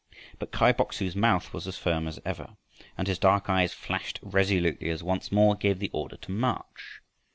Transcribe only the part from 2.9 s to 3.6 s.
and his dark